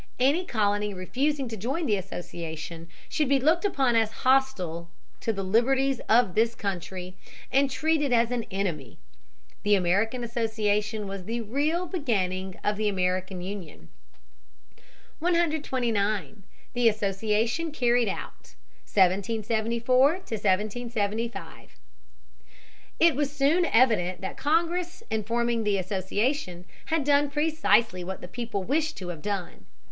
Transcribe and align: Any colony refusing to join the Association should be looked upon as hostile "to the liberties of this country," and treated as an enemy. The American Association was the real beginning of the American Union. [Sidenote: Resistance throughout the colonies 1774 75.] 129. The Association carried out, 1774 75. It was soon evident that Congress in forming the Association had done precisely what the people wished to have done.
Any 0.19 0.45
colony 0.45 0.95
refusing 0.95 1.47
to 1.49 1.55
join 1.55 1.85
the 1.85 1.95
Association 1.95 2.89
should 3.07 3.29
be 3.29 3.39
looked 3.39 3.65
upon 3.65 3.95
as 3.95 4.09
hostile 4.25 4.89
"to 5.19 5.31
the 5.31 5.43
liberties 5.43 5.99
of 6.09 6.33
this 6.33 6.55
country," 6.55 7.13
and 7.51 7.69
treated 7.69 8.11
as 8.11 8.31
an 8.31 8.45
enemy. 8.49 8.97
The 9.61 9.75
American 9.75 10.23
Association 10.23 11.07
was 11.07 11.25
the 11.25 11.41
real 11.41 11.85
beginning 11.85 12.57
of 12.63 12.77
the 12.77 12.89
American 12.89 13.43
Union. 13.43 13.89
[Sidenote: 15.19 15.41
Resistance 15.61 15.67
throughout 15.67 15.83
the 15.83 15.93
colonies 15.93 15.97
1774 16.33 16.41
75.] 16.41 16.41
129. 16.41 16.43
The 16.73 16.89
Association 16.89 17.71
carried 17.71 18.09
out, 18.09 18.55
1774 18.89 20.21
75. 20.89 21.79
It 22.99 23.15
was 23.15 23.31
soon 23.31 23.65
evident 23.65 24.21
that 24.21 24.35
Congress 24.35 25.03
in 25.11 25.23
forming 25.23 25.63
the 25.63 25.77
Association 25.77 26.65
had 26.85 27.03
done 27.03 27.29
precisely 27.29 28.03
what 28.03 28.21
the 28.21 28.27
people 28.27 28.63
wished 28.63 28.97
to 28.97 29.09
have 29.09 29.21
done. 29.21 29.67